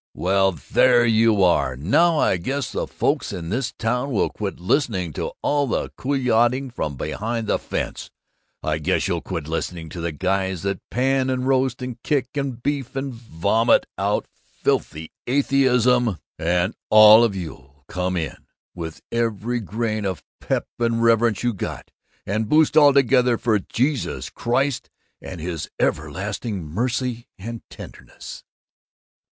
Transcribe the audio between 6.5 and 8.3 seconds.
from behind the fence;